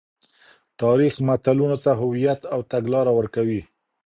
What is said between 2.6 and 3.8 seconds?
تګلاره ورکوي.